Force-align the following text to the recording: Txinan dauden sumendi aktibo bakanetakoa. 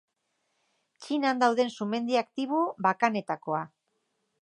Txinan 1.03 1.45
dauden 1.45 1.71
sumendi 1.75 2.19
aktibo 2.25 2.65
bakanetakoa. 2.89 3.65